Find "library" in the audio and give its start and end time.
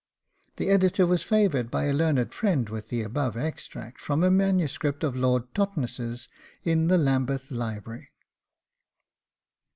7.51-8.09